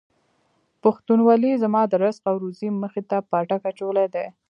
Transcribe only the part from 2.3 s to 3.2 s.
روزۍ مخې ته